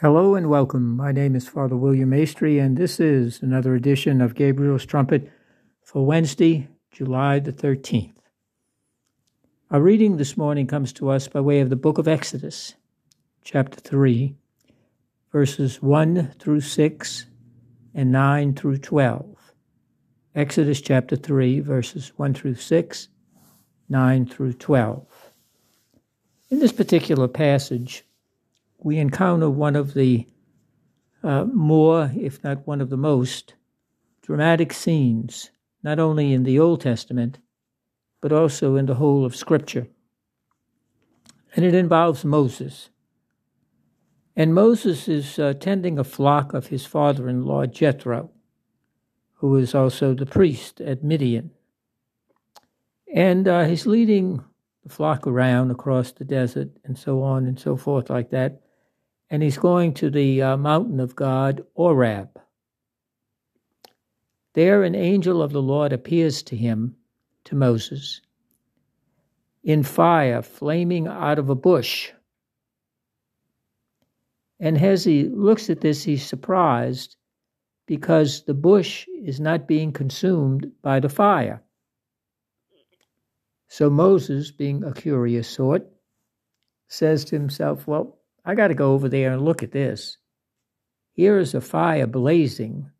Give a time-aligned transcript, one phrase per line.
[0.00, 0.96] Hello and welcome.
[0.96, 5.30] My name is Father William Maestri, and this is another edition of Gabriel's Trumpet
[5.84, 8.10] for Wednesday, July the 13th.
[9.70, 12.74] Our reading this morning comes to us by way of the book of Exodus,
[13.44, 14.34] chapter 3,
[15.30, 17.26] verses 1 through 6
[17.94, 19.54] and 9 through 12.
[20.34, 23.08] Exodus chapter 3, verses 1 through 6,
[23.88, 25.06] 9 through 12.
[26.50, 28.04] In this particular passage,
[28.84, 30.26] we encounter one of the
[31.24, 33.54] uh, more, if not one of the most,
[34.20, 35.50] dramatic scenes,
[35.82, 37.38] not only in the Old Testament,
[38.20, 39.88] but also in the whole of Scripture.
[41.56, 42.90] And it involves Moses.
[44.36, 48.30] And Moses is uh, tending a flock of his father in law, Jethro,
[49.36, 51.52] who is also the priest at Midian.
[53.14, 54.44] And uh, he's leading
[54.82, 58.60] the flock around across the desert and so on and so forth, like that
[59.34, 62.40] and he's going to the uh, mountain of God, Horeb.
[64.52, 66.94] There, an angel of the Lord appears to him,
[67.46, 68.20] to Moses,
[69.64, 72.12] in fire flaming out of a bush.
[74.60, 77.16] And as he looks at this, he's surprised
[77.86, 81.60] because the bush is not being consumed by the fire.
[83.66, 85.90] So Moses, being a curious sort,
[86.86, 90.18] says to himself, Well, I got to go over there and look at this.
[91.12, 92.90] Here is a fire blazing,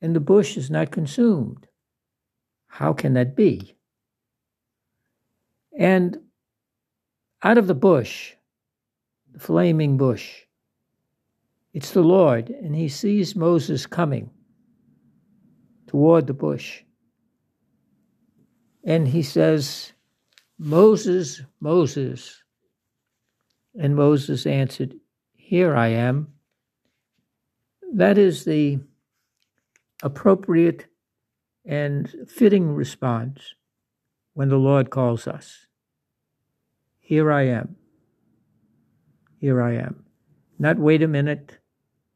[0.00, 1.68] and the bush is not consumed.
[2.66, 3.76] How can that be?
[5.78, 6.18] And
[7.42, 8.32] out of the bush,
[9.32, 10.42] the flaming bush,
[11.74, 14.30] it's the Lord, and he sees Moses coming
[15.86, 16.82] toward the bush.
[18.82, 19.92] And he says,
[20.58, 22.42] Moses, Moses.
[23.78, 24.94] And Moses answered,
[25.34, 26.32] Here I am.
[27.92, 28.80] That is the
[30.02, 30.86] appropriate
[31.64, 33.54] and fitting response
[34.34, 35.66] when the Lord calls us.
[37.00, 37.76] Here I am.
[39.38, 40.04] Here I am.
[40.58, 41.58] Not wait a minute.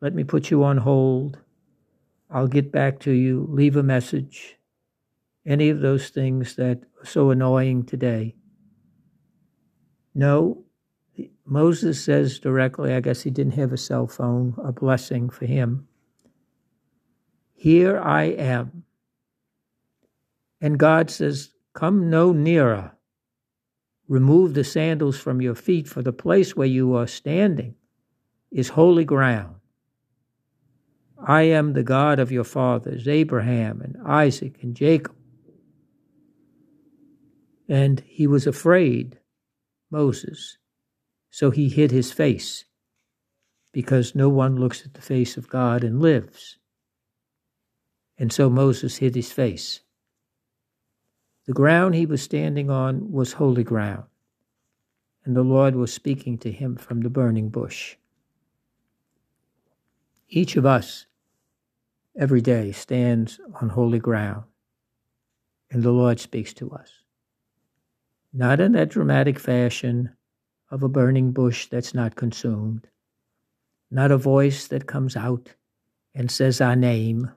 [0.00, 1.38] Let me put you on hold.
[2.30, 3.46] I'll get back to you.
[3.50, 4.56] Leave a message.
[5.46, 8.36] Any of those things that are so annoying today.
[10.14, 10.64] No,
[11.50, 15.88] Moses says directly, I guess he didn't have a cell phone, a blessing for him.
[17.54, 18.84] Here I am.
[20.60, 22.92] And God says, Come no nearer.
[24.06, 27.74] Remove the sandals from your feet, for the place where you are standing
[28.52, 29.56] is holy ground.
[31.18, 35.16] I am the God of your fathers, Abraham and Isaac and Jacob.
[37.68, 39.18] And he was afraid,
[39.90, 40.58] Moses,
[41.30, 42.64] so he hid his face,
[43.72, 46.58] because no one looks at the face of God and lives.
[48.18, 49.80] And so Moses hid his face.
[51.46, 54.04] The ground he was standing on was holy ground,
[55.24, 57.96] and the Lord was speaking to him from the burning bush.
[60.28, 61.06] Each of us
[62.16, 64.44] every day stands on holy ground,
[65.70, 66.90] and the Lord speaks to us.
[68.32, 70.10] Not in that dramatic fashion
[70.70, 72.86] of a burning bush that's not consumed,
[73.90, 75.54] not a voice that comes out
[76.14, 77.30] and says our name.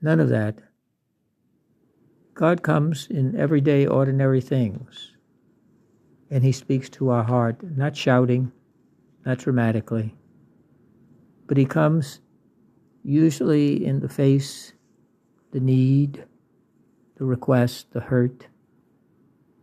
[0.00, 0.58] None of that.
[2.34, 5.12] God comes in everyday, ordinary things,
[6.30, 8.52] and He speaks to our heart, not shouting,
[9.24, 10.14] not dramatically,
[11.46, 12.20] but He comes
[13.02, 14.72] usually in the face,
[15.52, 16.24] the need,
[17.16, 18.48] the request, the hurt,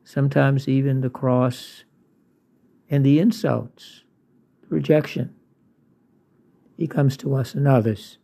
[0.04, 1.84] sometimes even the cross
[2.90, 4.04] and the insults,
[4.62, 5.34] the rejection.
[6.78, 8.18] He comes to us and others.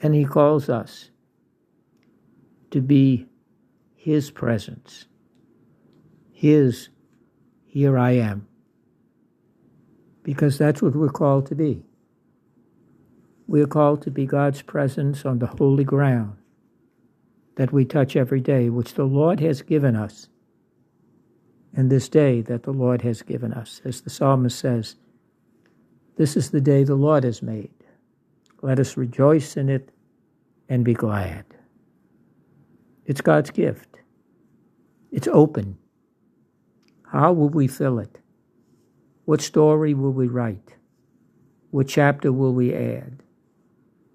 [0.00, 1.10] And He calls us
[2.70, 3.26] to be
[3.94, 5.06] His presence,
[6.32, 6.88] His,
[7.64, 8.46] here I am.
[10.22, 11.84] Because that's what we're called to be.
[13.46, 16.36] We're called to be God's presence on the holy ground
[17.54, 20.28] that we touch every day, which the Lord has given us
[21.76, 23.82] and this day that the Lord has given us.
[23.84, 24.96] As the psalmist says,
[26.16, 27.74] This is the day the Lord has made.
[28.62, 29.90] Let us rejoice in it
[30.70, 31.44] and be glad.
[33.04, 34.00] It's God's gift.
[35.12, 35.76] It's open.
[37.12, 38.18] How will we fill it?
[39.26, 40.76] What story will we write?
[41.70, 43.22] What chapter will we add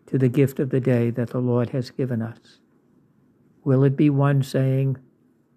[0.07, 2.59] to the gift of the day that the Lord has given us?
[3.63, 4.97] Will it be one saying,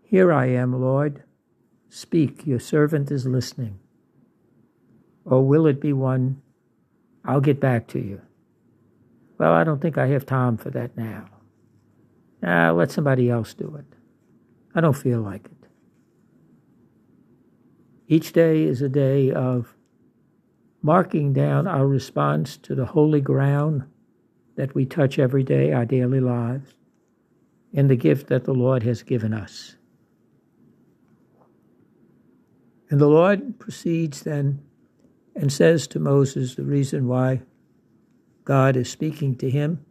[0.02, 1.24] Here I am, Lord,
[1.94, 3.78] Speak, your servant is listening.
[5.24, 6.42] Or will it be one,
[7.24, 8.20] I'll get back to you?
[9.38, 11.26] Well, I don't think I have time for that now.
[12.42, 13.84] Ah, let somebody else do it.
[14.74, 15.68] I don't feel like it.
[18.08, 19.76] Each day is a day of
[20.82, 23.84] marking down our response to the holy ground
[24.56, 26.74] that we touch every day, our daily lives,
[27.72, 29.76] and the gift that the Lord has given us.
[32.90, 34.62] And the Lord proceeds then
[35.34, 37.42] and says to Moses the reason why
[38.44, 39.84] God is speaking to him.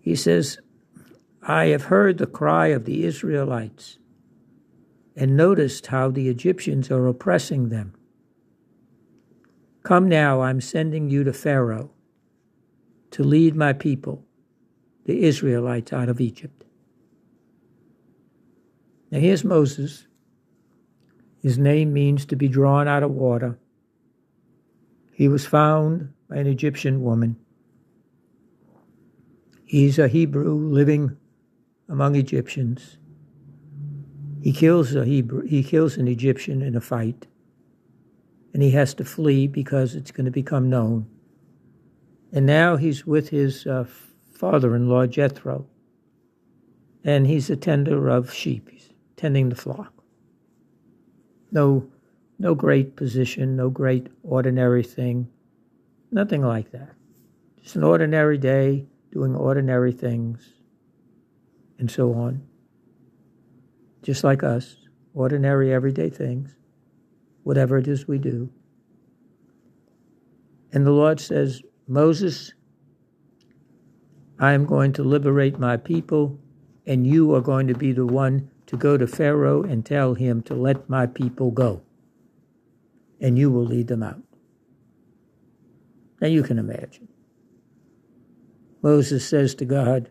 [0.00, 0.58] He says,
[1.42, 3.98] I have heard the cry of the Israelites
[5.16, 7.94] and noticed how the Egyptians are oppressing them.
[9.82, 11.90] Come now, I'm sending you to Pharaoh
[13.10, 14.24] to lead my people,
[15.04, 16.64] the Israelites, out of Egypt.
[19.10, 20.06] Now here's Moses.
[21.44, 23.58] His name means to be drawn out of water.
[25.12, 27.36] He was found by an Egyptian woman.
[29.66, 31.18] He's a Hebrew living
[31.86, 32.96] among Egyptians.
[34.40, 37.26] He kills a Hebrew, he kills an Egyptian in a fight,
[38.54, 41.06] and he has to flee because it's going to become known.
[42.32, 43.84] And now he's with his uh,
[44.32, 45.66] father-in-law Jethro,
[47.04, 48.70] and he's a tender of sheep.
[48.70, 49.93] He's tending the flock.
[51.54, 51.88] No,
[52.38, 55.30] no great position, no great ordinary thing,
[56.10, 56.90] nothing like that.
[57.62, 60.52] Just an ordinary day, doing ordinary things,
[61.78, 62.42] and so on
[64.04, 64.76] just like us,
[65.14, 66.54] ordinary everyday things,
[67.42, 68.50] whatever it is we do.
[70.72, 72.52] And the Lord says, Moses,
[74.38, 76.38] I am going to liberate my people,
[76.86, 80.42] and you are going to be the one to go to Pharaoh and tell him
[80.42, 81.82] to let my people go,
[83.20, 84.22] and you will lead them out.
[86.20, 87.08] Now you can imagine.
[88.82, 90.10] Moses says to God,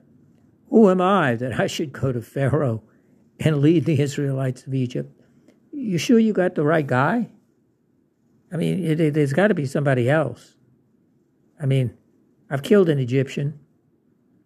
[0.70, 2.84] Who am I that I should go to Pharaoh
[3.40, 5.22] and lead the Israelites of Egypt.
[5.72, 7.30] You sure you got the right guy?
[8.52, 10.56] I mean, it, it, there's got to be somebody else.
[11.62, 11.98] I mean,
[12.50, 13.60] I've killed an Egyptian.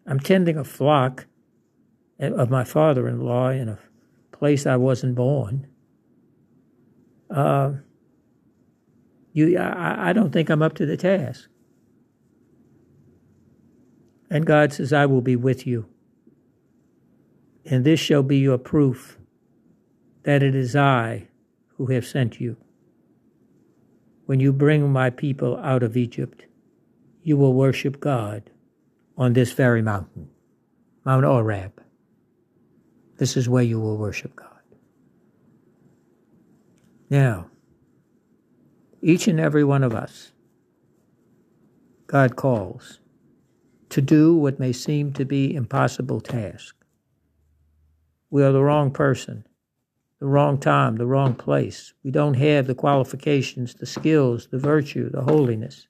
[0.05, 1.25] I'm tending a flock
[2.19, 3.79] of my father in law in a
[4.37, 5.67] place I wasn't born.
[7.29, 7.73] Uh,
[9.33, 11.49] you, I, I don't think I'm up to the task.
[14.29, 15.87] And God says, I will be with you
[17.69, 19.17] and this shall be your proof
[20.23, 21.27] that it is I
[21.75, 22.57] who have sent you.
[24.25, 26.45] When you bring my people out of Egypt,
[27.23, 28.49] you will worship God
[29.17, 30.29] on this very mountain,
[31.05, 31.81] Mount Horeb.
[33.17, 34.47] This is where you will worship God.
[37.09, 37.49] Now,
[39.01, 40.31] each and every one of us,
[42.07, 42.99] God calls
[43.89, 46.77] to do what may seem to be impossible task
[48.29, 49.45] we are the wrong person,
[50.19, 51.93] the wrong time, the wrong place.
[52.03, 55.87] We don't have the qualifications, the skills, the virtue, the holiness.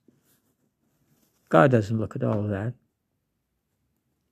[1.49, 2.73] God doesn't look at all of that.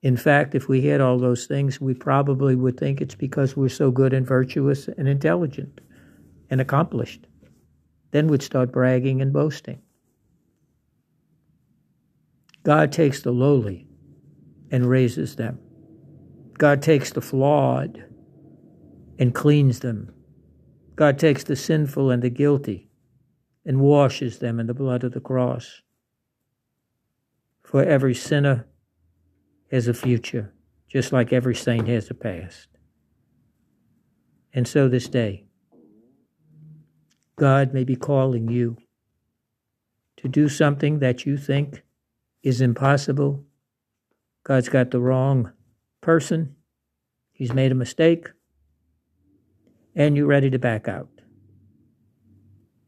[0.06, 3.69] In fact, if we had all those things, we probably would think it's because we're
[3.69, 5.81] so good and virtuous and intelligent
[6.48, 7.25] and accomplished.
[8.12, 9.81] Then we'd start bragging and boasting.
[12.62, 13.88] God takes the lowly
[14.70, 15.58] and raises them.
[16.60, 18.06] God takes the flawed
[19.18, 20.13] and cleans them.
[20.96, 22.91] God takes the sinful and the guilty
[23.65, 25.82] and washes them in the blood of the cross.
[27.63, 28.68] For every sinner
[29.75, 30.53] has a future,
[30.88, 32.70] just like every saint has a past.
[34.53, 35.44] And so this day,
[37.36, 38.77] God may be calling you
[40.15, 41.84] to do something that you think
[42.41, 43.44] is impossible.
[44.46, 45.51] God's got the wrong
[46.00, 46.55] person,
[47.34, 48.29] he's made a mistake,
[49.94, 51.10] and you're ready to back out.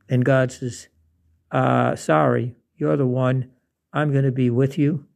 [0.08, 0.88] And God says,
[1.52, 3.52] uh, Sorry, you're the one.
[3.92, 5.07] I'm going to be with you.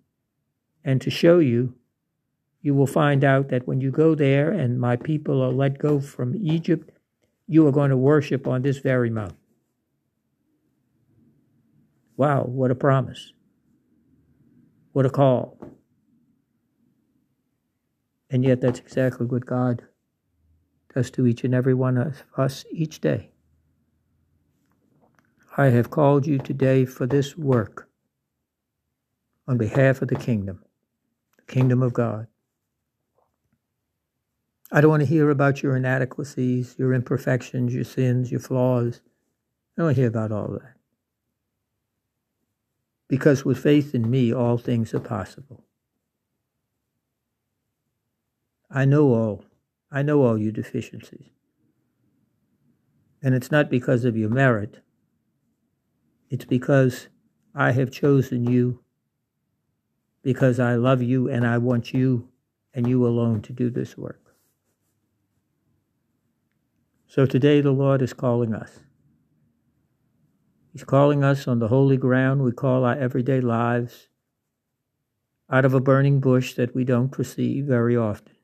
[0.84, 1.76] And to show you,
[2.62, 6.00] you will find out that when you go there and my people are let go
[6.00, 6.92] from Egypt,
[7.48, 9.38] you are going to worship on this very mountain.
[12.18, 13.34] Wow, what a promise.
[14.94, 15.58] What a call.
[18.30, 19.84] And yet, that's exactly what God
[20.94, 23.32] does to each and every one of us each day.
[25.58, 27.90] I have called you today for this work
[29.48, 30.64] on behalf of the kingdom,
[31.52, 32.28] kingdom of God.
[34.72, 39.02] I don't want to hear about your inadequacies, your imperfections, your sins, your flaws.
[39.78, 40.74] I don't want to hear about all that.
[43.10, 45.66] because with faith in me, all things are possible.
[48.72, 49.46] I know all.
[49.92, 51.30] I know all your deficiencies.
[53.24, 54.80] And it's not because of your merit.
[56.30, 57.10] It's because
[57.56, 58.82] I have chosen you,
[60.24, 62.30] because I love you and I want you
[62.74, 64.36] and you alone to do this work.
[67.08, 68.80] So today the Lord is calling us.
[70.72, 74.08] He's calling us on the holy ground we call our everyday lives,
[75.50, 78.36] out of a burning bush that we don't perceive very often.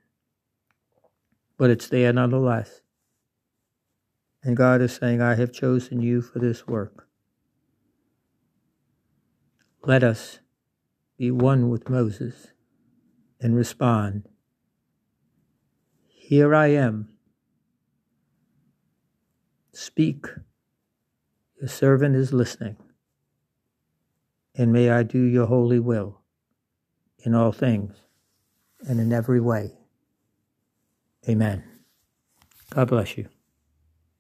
[1.57, 2.81] But it's there nonetheless.
[4.43, 7.07] And God is saying, I have chosen you for this work.
[9.83, 10.39] Let us
[11.17, 12.47] be one with Moses
[13.39, 14.27] and respond
[16.07, 17.09] Here I am.
[19.71, 20.27] Speak
[21.59, 22.77] your servant is listening.
[24.55, 26.21] And may I do your holy will
[27.19, 27.95] in all things
[28.87, 29.77] and in every way.
[31.27, 31.63] Amen.
[32.69, 33.27] God bless you.